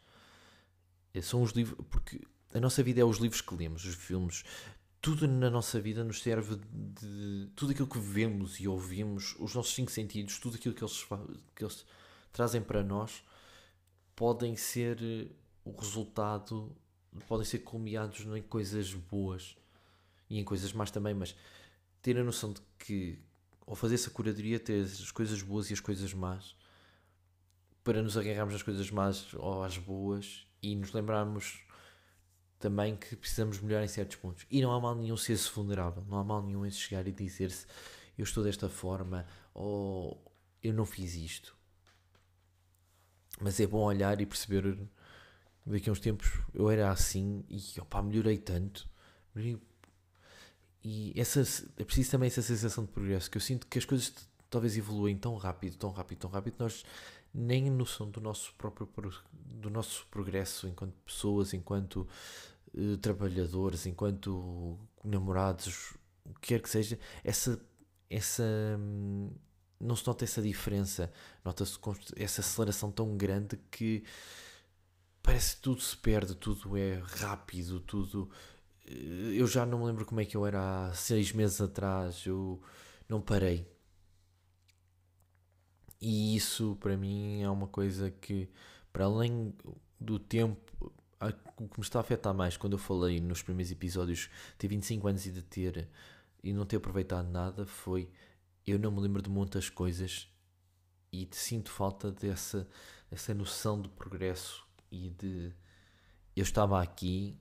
São 1.23 1.43
os 1.43 1.53
livros. 1.53 1.85
Porque 1.89 2.21
a 2.53 2.61
nossa 2.61 2.83
vida 2.83 3.01
é 3.01 3.05
os 3.05 3.17
livros 3.17 3.41
que 3.41 3.55
lemos, 3.55 3.85
os 3.85 3.95
filmes. 3.95 4.45
Tudo 5.01 5.27
na 5.27 5.49
nossa 5.49 5.81
vida 5.81 6.05
nos 6.05 6.23
serve 6.23 6.57
de. 6.73 7.49
Tudo 7.57 7.73
aquilo 7.73 7.89
que 7.89 7.99
vemos 7.99 8.61
e 8.61 8.69
ouvimos, 8.69 9.35
os 9.39 9.55
nossos 9.55 9.75
cinco 9.75 9.91
sentidos, 9.91 10.39
tudo 10.39 10.57
aquilo 10.57 10.75
que 10.75 10.85
eles, 10.85 11.07
que 11.57 11.65
eles 11.65 11.87
trazem 12.33 12.61
para 12.61 12.83
nós 12.83 13.23
podem 14.15 14.55
ser 14.57 14.99
eh, 15.03 15.29
o 15.65 15.75
resultado, 15.75 16.77
podem 17.27 17.47
ser 17.47 17.61
culminados 17.61 18.21
em 18.21 18.43
coisas 18.43 18.93
boas 18.93 19.57
e 20.29 20.39
em 20.39 20.45
coisas 20.45 20.73
más 20.75 20.91
também, 20.91 21.15
mas 21.15 21.35
ter 22.03 22.19
a 22.19 22.23
noção 22.25 22.53
de 22.53 22.61
que 22.79 23.19
ao 23.67 23.75
fazer 23.75 23.95
essa 23.95 24.11
curadoria 24.11 24.61
ter 24.61 24.83
as 24.83 25.11
coisas 25.11 25.41
boas 25.43 25.71
e 25.71 25.73
as 25.73 25.81
coisas 25.81 26.13
más 26.13 26.55
para 27.83 28.03
nos 28.03 28.17
agarrarmos 28.17 28.55
às 28.55 28.63
coisas 28.63 28.91
más 28.91 29.33
ou 29.35 29.63
às 29.63 29.79
boas 29.79 30.47
e 30.63 30.77
nos 30.77 30.93
lembrarmos 30.93 31.63
também 32.61 32.95
que 32.95 33.17
precisamos 33.17 33.59
melhorar 33.59 33.85
em 33.85 33.89
certos 33.89 34.17
pontos. 34.17 34.47
E 34.51 34.61
não 34.61 34.71
há 34.71 34.79
mal 34.79 34.95
nenhum 34.95 35.17
ser-se 35.17 35.51
vulnerável, 35.51 36.05
não 36.07 36.19
há 36.19 36.25
mal 36.25 36.43
nenhum 36.43 36.65
em 36.65 36.71
chegar 36.71 37.09
e 37.09 37.13
dizer-se 37.13 37.67
eu 38.17 38.23
estou 38.23 38.45
desta 38.45 38.69
forma 38.69 39.27
ou 39.55 40.23
eu 40.63 40.73
não 40.73 40.85
fiz 40.85 41.15
isto. 41.15 41.57
Mas 43.41 43.59
é 43.59 43.67
bom 43.67 43.83
olhar 43.83 44.21
e 44.21 44.27
perceber. 44.27 44.79
Daqui 45.65 45.89
a 45.89 45.93
uns 45.93 46.01
tempos 46.01 46.31
eu 46.53 46.71
era 46.71 46.91
assim 46.91 47.45
e 47.49 47.81
opa, 47.81 48.03
melhorei 48.03 48.37
tanto. 48.37 48.89
E 50.85 51.13
essa, 51.17 51.41
é 51.79 51.85
preciso 51.85 52.11
também 52.11 52.27
essa 52.27 52.43
sensação 52.43 52.85
de 52.85 52.91
progresso, 52.91 53.31
que 53.31 53.39
eu 53.39 53.41
sinto 53.41 53.67
que 53.67 53.79
as 53.79 53.85
coisas 53.85 54.13
talvez 54.51 54.77
evoluem 54.77 55.17
tão 55.17 55.35
rápido, 55.37 55.77
tão 55.77 55.91
rápido, 55.91 56.19
tão 56.19 56.31
rápido, 56.31 56.57
nós 56.59 56.85
nem 57.33 57.71
noção 57.71 58.11
do 58.11 58.21
nosso 58.21 58.53
próprio 58.55 58.89
do 59.33 59.71
nosso 59.71 60.07
progresso 60.11 60.67
enquanto 60.67 60.95
pessoas, 61.05 61.55
enquanto 61.55 62.09
uh, 62.75 62.97
trabalhadores, 62.99 63.87
enquanto 63.87 64.79
namorados, 65.05 65.95
o 66.25 66.35
que 66.35 66.49
quer 66.49 66.63
que 66.63 66.69
seja, 66.71 66.99
essa 67.25 67.61
essa 68.11 68.43
hum, 68.79 69.31
não 69.81 69.97
se 69.97 70.07
nota 70.07 70.25
essa 70.25 70.43
diferença, 70.43 71.13
nota-se 71.45 71.79
essa 72.17 72.41
aceleração 72.43 72.91
tão 72.91 73.17
grande 73.17 73.57
que 73.71 74.05
parece 75.23 75.57
que 75.57 75.63
tudo 75.63 75.81
se 75.81 75.97
perde, 75.97 76.35
tudo 76.35 76.77
é 76.77 76.99
rápido, 76.99 77.81
tudo. 77.81 78.31
Eh, 78.87 79.35
eu 79.37 79.47
já 79.47 79.65
não 79.67 79.81
me 79.81 79.87
lembro 79.87 80.05
como 80.05 80.21
é 80.21 80.25
que 80.25 80.37
eu 80.37 80.47
era 80.47 80.89
há 80.89 80.95
seis 80.95 81.33
meses 81.33 81.61
atrás, 81.61 82.25
eu 82.27 82.61
não 83.09 83.21
parei. 83.21 83.67
E 86.01 86.35
isso 86.37 86.77
para 86.81 86.97
mim 86.97 87.43
é 87.43 87.51
uma 87.51 87.67
coisa 87.69 88.11
que, 88.11 88.49
para 88.93 89.05
além 89.05 89.55
do 90.01 90.19
tempo, 90.19 90.93
o 91.21 91.69
que 91.69 91.79
me 91.79 91.85
está 91.85 91.99
a 91.99 92.03
afetar 92.03 92.35
mais 92.35 92.57
quando 92.57 92.75
eu 92.75 92.79
falei 92.79 93.21
nos 93.21 93.43
primeiros 93.43 93.71
episódios 93.71 94.31
ter 94.57 94.69
25 94.69 95.07
anos 95.07 95.27
e 95.27 95.31
de 95.31 95.43
ter 95.43 95.89
e 96.43 96.53
não 96.53 96.65
ter 96.65 96.77
aproveitado 96.77 97.29
nada 97.29 97.67
foi 97.67 98.09
eu 98.67 98.79
não 98.79 98.91
me 98.91 99.01
lembro 99.01 99.21
de 99.21 99.29
muitas 99.29 99.69
coisas 99.69 100.29
e 101.13 101.29
sinto 101.33 101.71
falta 101.71 102.11
dessa, 102.11 102.67
dessa 103.11 103.35
noção 103.35 103.81
de 103.81 103.89
progresso 103.89 104.65
e 104.91 105.11
de 105.11 105.53
eu 106.37 106.43
estava 106.43 106.81
aqui 106.81 107.37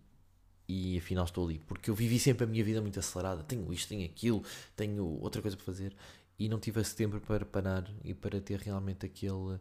e 0.68 0.98
afinal 0.98 1.26
estou 1.26 1.46
ali. 1.46 1.60
Porque 1.60 1.90
eu 1.90 1.96
vivi 1.96 2.20
sempre 2.20 2.44
a 2.44 2.48
minha 2.48 2.64
vida 2.64 2.82
muito 2.82 3.00
acelerada. 3.00 3.44
Tenho 3.44 3.72
isto, 3.72 3.90
tenho 3.90 4.06
aquilo, 4.06 4.44
tenho 4.76 5.06
outra 5.22 5.42
coisa 5.42 5.56
para 5.56 5.66
fazer 5.66 5.96
e 6.38 6.48
não 6.50 6.60
tive 6.60 6.82
esse 6.82 6.96
tempo 6.96 7.20
para 7.20 7.46
parar 7.46 7.90
e 8.04 8.14
para 8.14 8.40
ter 8.40 8.60
realmente 8.60 9.06
aquele, 9.06 9.60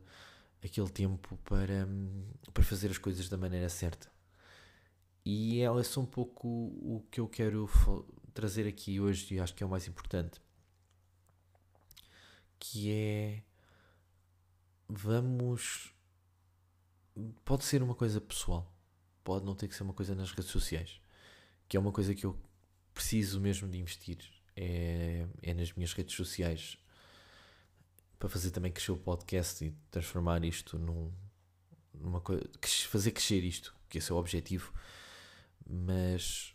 aquele 0.63 0.91
tempo 0.91 1.37
para, 1.45 1.87
para 2.53 2.65
fazer 2.65 2.91
as 2.91 2.99
coisas 2.99 3.29
da 3.29 3.37
maneira 3.37 3.69
certa. 3.69 4.11
E 5.25 5.61
é 5.61 5.83
só 5.83 6.01
um 6.01 6.07
pouco 6.07 6.49
o 6.49 7.05
que 7.11 7.21
eu 7.21 7.29
quero 7.29 7.69
trazer 8.33 8.67
aqui 8.67 9.01
hoje 9.01 9.35
e 9.35 9.41
acho 9.41 9.55
que 9.55 9.63
é 9.63 9.67
o 9.67 9.69
mais 9.69 9.87
importante 9.87 10.41
que 12.59 12.91
é 12.93 13.43
vamos 14.89 15.95
pode 17.45 17.65
ser 17.65 17.83
uma 17.83 17.95
coisa 17.95 18.21
pessoal, 18.21 18.73
pode 19.25 19.45
não 19.45 19.55
ter 19.55 19.69
que 19.69 19.75
ser 19.75 19.83
uma 19.83 19.93
coisa 19.93 20.15
nas 20.15 20.31
redes 20.31 20.51
sociais, 20.51 21.01
que 21.69 21.77
é 21.77 21.81
uma 21.81 21.93
coisa 21.93 22.15
que 22.15 22.25
eu 22.25 22.39
preciso 22.95 23.41
mesmo 23.41 23.69
de 23.69 23.79
investir, 23.79 24.19
é, 24.57 25.27
é 25.43 25.55
nas 25.55 25.73
minhas 25.73 25.93
redes 25.93 26.15
sociais 26.15 26.79
para 28.19 28.29
fazer 28.29 28.51
também 28.51 28.73
crescer 28.73 28.93
o 28.93 28.97
podcast 28.97 29.65
e 29.65 29.71
transformar 29.91 30.45
isto 30.45 30.79
num, 30.79 31.13
numa 31.95 32.21
coisa, 32.21 32.43
fazer 32.89 33.13
crescer 33.13 33.45
isto, 33.45 33.75
que 33.89 33.99
esse 33.99 34.11
é 34.11 34.15
o 34.15 34.19
objetivo, 34.19 34.73
mas 35.67 36.55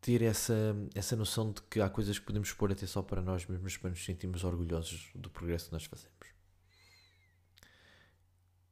ter 0.00 0.22
essa, 0.22 0.54
essa 0.94 1.16
noção 1.16 1.52
de 1.52 1.60
que 1.62 1.80
há 1.80 1.90
coisas 1.90 2.18
que 2.18 2.24
podemos 2.24 2.52
pôr 2.52 2.72
até 2.72 2.86
só 2.86 3.02
para 3.02 3.20
nós 3.20 3.44
mesmos 3.46 3.76
para 3.76 3.90
nos 3.90 4.04
sentirmos 4.04 4.44
orgulhosos 4.44 5.10
do 5.14 5.28
progresso 5.28 5.66
que 5.66 5.72
nós 5.72 5.84
fazemos. 5.84 6.16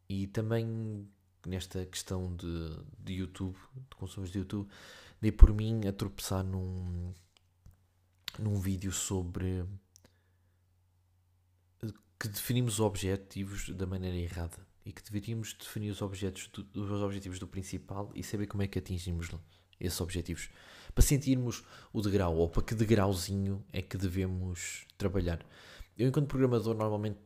E 0.08 0.28
também 0.28 1.08
nesta 1.46 1.84
questão 1.86 2.34
de, 2.36 2.78
de 2.98 3.14
YouTube, 3.14 3.58
de 3.74 3.96
consumos 3.96 4.30
de 4.30 4.38
YouTube, 4.38 4.68
dei 5.20 5.32
por 5.32 5.52
mim 5.52 5.86
a 5.86 5.92
tropeçar 5.92 6.44
num, 6.44 7.12
num 8.38 8.58
vídeo 8.60 8.92
sobre 8.92 9.64
que 12.24 12.28
definimos 12.28 12.74
os 12.74 12.80
objetivos 12.80 13.68
da 13.68 13.86
maneira 13.86 14.16
errada 14.16 14.66
e 14.82 14.90
que 14.90 15.02
deveríamos 15.02 15.52
definir 15.52 15.90
os 15.90 16.00
objetivos 16.00 16.48
do, 16.48 16.82
os 16.82 17.02
objetivos 17.02 17.38
do 17.38 17.46
principal 17.46 18.10
e 18.14 18.22
saber 18.22 18.46
como 18.46 18.62
é 18.62 18.66
que 18.66 18.78
atingimos 18.78 19.28
esses 19.78 20.00
objetivos 20.00 20.48
para 20.94 21.04
sentirmos 21.04 21.62
o 21.92 22.00
degrau 22.00 22.34
ou 22.36 22.48
para 22.48 22.62
que 22.62 22.74
degrauzinho 22.74 23.62
é 23.70 23.82
que 23.82 23.98
devemos 23.98 24.86
trabalhar. 24.96 25.44
Eu, 25.98 26.08
enquanto 26.08 26.26
programador, 26.26 26.74
normalmente 26.74 27.18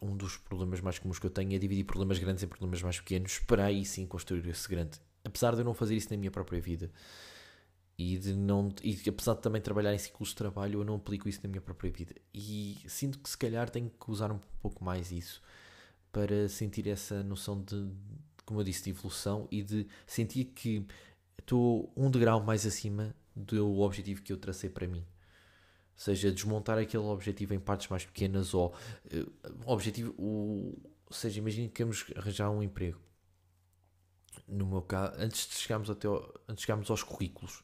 um 0.00 0.16
dos 0.16 0.36
problemas 0.36 0.80
mais 0.80 1.00
comuns 1.00 1.18
que 1.18 1.26
eu 1.26 1.30
tenho 1.30 1.52
é 1.52 1.58
dividir 1.58 1.84
problemas 1.84 2.20
grandes 2.20 2.44
em 2.44 2.46
problemas 2.46 2.80
mais 2.80 3.00
pequenos 3.00 3.40
para 3.40 3.64
aí 3.64 3.84
sim 3.84 4.06
construir 4.06 4.46
esse 4.46 4.68
grande. 4.68 5.00
Apesar 5.24 5.52
de 5.54 5.62
eu 5.62 5.64
não 5.64 5.74
fazer 5.74 5.96
isso 5.96 6.10
na 6.12 6.16
minha 6.16 6.30
própria 6.30 6.60
vida 6.60 6.92
e 8.02 8.18
de 8.18 8.34
não 8.34 8.68
e 8.82 8.98
apesar 9.08 9.34
de 9.34 9.42
também 9.42 9.62
trabalhar 9.62 9.94
em 9.94 9.98
ciclos 9.98 10.30
de 10.30 10.34
trabalho, 10.34 10.80
eu 10.80 10.84
não 10.84 10.96
aplico 10.96 11.28
isso 11.28 11.40
na 11.42 11.48
minha 11.48 11.60
própria 11.60 11.90
vida. 11.90 12.14
E 12.34 12.78
sinto 12.88 13.18
que 13.18 13.30
se 13.30 13.38
calhar 13.38 13.70
tenho 13.70 13.90
que 13.90 14.10
usar 14.10 14.32
um 14.32 14.40
pouco 14.60 14.84
mais 14.84 15.12
isso 15.12 15.40
para 16.10 16.48
sentir 16.48 16.88
essa 16.88 17.22
noção 17.22 17.62
de, 17.62 17.90
como 18.44 18.60
eu 18.60 18.64
disse, 18.64 18.84
de 18.84 18.90
evolução 18.90 19.46
e 19.50 19.62
de 19.62 19.86
sentir 20.06 20.46
que 20.46 20.84
estou 21.38 21.92
um 21.96 22.10
degrau 22.10 22.42
mais 22.42 22.66
acima 22.66 23.14
do 23.36 23.80
objetivo 23.80 24.22
que 24.22 24.32
eu 24.32 24.36
tracei 24.36 24.68
para 24.68 24.86
mim. 24.86 25.00
Ou 25.94 26.04
seja, 26.04 26.32
desmontar 26.32 26.78
aquele 26.78 27.04
objetivo 27.04 27.54
em 27.54 27.60
partes 27.60 27.88
mais 27.88 28.04
pequenas 28.04 28.52
ou 28.52 28.74
uh, 29.14 29.32
objetivo, 29.66 30.12
o, 30.18 30.76
ou 31.06 31.12
seja, 31.12 31.38
imagine 31.38 31.68
que 31.68 31.74
queremos 31.74 32.04
arranjar 32.16 32.50
um 32.50 32.62
emprego. 32.62 33.00
No 34.48 34.66
meu 34.66 34.82
caso, 34.82 35.14
antes 35.18 35.46
de 35.46 35.54
chegarmos, 35.54 35.88
até 35.88 36.08
ao, 36.08 36.16
antes 36.48 36.56
de 36.56 36.62
chegarmos 36.62 36.90
aos 36.90 37.02
currículos, 37.02 37.62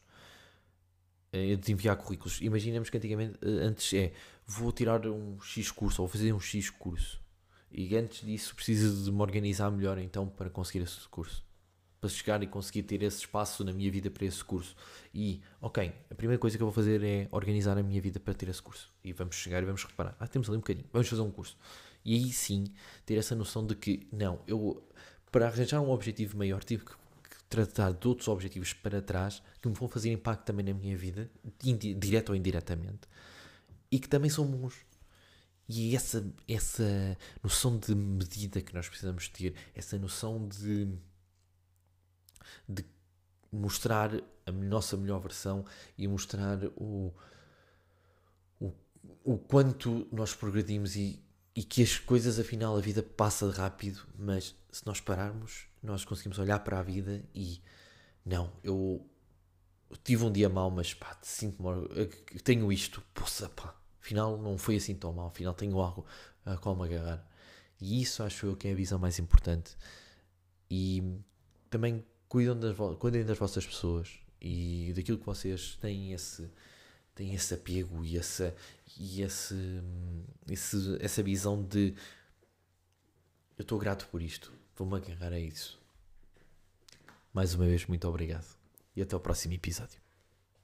de 1.32 1.72
enviar 1.72 1.96
currículos, 1.96 2.40
imaginemos 2.40 2.88
que 2.88 2.96
antigamente, 2.96 3.34
uh, 3.44 3.66
antes 3.66 3.92
é, 3.92 4.12
vou 4.46 4.72
tirar 4.72 5.06
um 5.06 5.40
X 5.40 5.70
curso 5.70 6.02
ou 6.02 6.08
fazer 6.08 6.32
um 6.32 6.40
X 6.40 6.70
curso. 6.70 7.20
E 7.70 7.94
antes 7.96 8.24
disso 8.24 8.54
preciso 8.54 9.04
de 9.04 9.12
me 9.12 9.20
organizar 9.20 9.70
melhor 9.70 9.98
então 9.98 10.26
para 10.26 10.48
conseguir 10.48 10.84
esse 10.84 11.06
curso 11.08 11.46
para 12.00 12.08
chegar 12.08 12.42
e 12.42 12.46
conseguir 12.46 12.82
ter 12.82 13.02
esse 13.02 13.18
espaço 13.18 13.64
na 13.64 13.72
minha 13.72 13.90
vida 13.90 14.10
para 14.10 14.24
esse 14.24 14.42
curso. 14.44 14.74
E, 15.12 15.40
ok, 15.60 15.92
a 16.10 16.14
primeira 16.14 16.40
coisa 16.40 16.56
que 16.56 16.62
eu 16.62 16.66
vou 16.66 16.74
fazer 16.74 17.02
é 17.02 17.28
organizar 17.30 17.76
a 17.76 17.82
minha 17.82 18.00
vida 18.00 18.20
para 18.20 18.34
ter 18.34 18.48
esse 18.48 18.62
curso. 18.62 18.92
E 19.02 19.12
vamos 19.12 19.34
chegar 19.34 19.62
e 19.62 19.66
vamos 19.66 19.84
reparar. 19.84 20.16
Ah, 20.18 20.26
temos 20.26 20.48
ali 20.48 20.56
um 20.56 20.60
bocadinho, 20.60 20.86
vamos 20.92 21.08
fazer 21.08 21.22
um 21.22 21.30
curso. 21.30 21.56
E 22.04 22.14
aí 22.14 22.32
sim, 22.32 22.72
ter 23.04 23.16
essa 23.16 23.34
noção 23.34 23.66
de 23.66 23.74
que, 23.74 24.06
não, 24.12 24.40
eu, 24.46 24.82
para 25.32 25.46
arranjar 25.48 25.80
um 25.80 25.90
objetivo 25.90 26.38
maior, 26.38 26.62
tive 26.62 26.84
que 26.84 26.92
tratar 27.48 27.92
de 27.92 28.06
outros 28.08 28.28
objetivos 28.28 28.72
para 28.72 29.00
trás 29.02 29.42
que 29.60 29.68
me 29.68 29.74
vão 29.74 29.88
fazer 29.88 30.12
impacto 30.12 30.44
também 30.44 30.66
na 30.66 30.74
minha 30.74 30.96
vida, 30.96 31.30
direto 31.98 32.30
ou 32.30 32.36
indiretamente, 32.36 33.08
e 33.90 33.98
que 33.98 34.08
também 34.08 34.30
são 34.30 34.46
bons. 34.46 34.74
E 35.68 35.94
essa, 35.94 36.24
essa 36.48 37.16
noção 37.42 37.78
de 37.78 37.94
medida 37.94 38.60
que 38.62 38.74
nós 38.74 38.88
precisamos 38.88 39.28
ter, 39.28 39.54
essa 39.74 39.98
noção 39.98 40.48
de 40.48 40.88
de 42.68 42.84
mostrar 43.52 44.10
a 44.46 44.52
nossa 44.52 44.96
melhor 44.96 45.20
versão 45.20 45.64
e 45.96 46.06
mostrar 46.06 46.58
o, 46.76 47.12
o, 48.60 48.72
o 49.24 49.38
quanto 49.38 50.06
nós 50.12 50.34
progredimos 50.34 50.96
e, 50.96 51.22
e 51.54 51.62
que 51.62 51.82
as 51.82 51.98
coisas, 51.98 52.38
afinal, 52.38 52.76
a 52.76 52.80
vida 52.80 53.02
passa 53.02 53.50
rápido, 53.50 54.06
mas 54.18 54.54
se 54.70 54.86
nós 54.86 55.00
pararmos, 55.00 55.67
nós 55.82 56.04
conseguimos 56.04 56.38
olhar 56.38 56.58
para 56.60 56.78
a 56.78 56.82
vida 56.82 57.24
e 57.34 57.60
não, 58.24 58.52
eu 58.62 59.06
tive 60.04 60.24
um 60.24 60.32
dia 60.32 60.48
mau, 60.48 60.70
mas 60.70 60.94
pá, 60.94 61.16
sinto-me, 61.22 62.06
tenho 62.42 62.70
isto, 62.72 63.02
poça, 63.14 63.48
pá, 63.48 63.74
afinal 64.00 64.36
não 64.36 64.58
foi 64.58 64.76
assim 64.76 64.94
tão 64.94 65.12
mal, 65.12 65.28
afinal 65.28 65.54
tenho 65.54 65.78
algo 65.78 66.06
a 66.44 66.56
qual 66.56 66.76
me 66.76 66.84
agarrar. 66.84 67.26
E 67.80 68.02
isso 68.02 68.22
acho 68.22 68.46
eu 68.46 68.56
que 68.56 68.68
é 68.68 68.72
a 68.72 68.74
visão 68.74 68.98
mais 68.98 69.18
importante. 69.18 69.76
E 70.70 71.02
também 71.70 72.04
cuidam 72.28 72.58
das, 72.58 72.76
cuidem 72.98 73.24
das 73.24 73.38
vossas 73.38 73.66
pessoas 73.66 74.18
e 74.40 74.92
daquilo 74.94 75.18
que 75.18 75.26
vocês 75.26 75.76
têm 75.76 76.12
esse, 76.12 76.50
têm 77.14 77.34
esse 77.34 77.54
apego 77.54 78.04
e, 78.04 78.18
essa, 78.18 78.54
e 78.98 79.22
esse, 79.22 79.54
esse, 80.50 80.96
essa 81.00 81.22
visão 81.22 81.62
de 81.62 81.94
eu 83.56 83.62
estou 83.62 83.78
grato 83.78 84.06
por 84.08 84.22
isto, 84.22 84.52
vou-me 84.78 84.96
agarrar 84.96 85.32
a 85.32 85.38
isso. 85.38 85.78
Mais 87.32 87.54
uma 87.54 87.66
vez, 87.66 87.86
muito 87.86 88.08
obrigado 88.08 88.46
e 88.94 89.02
até 89.02 89.16
o 89.16 89.20
próximo 89.20 89.54
episódio. 89.54 90.07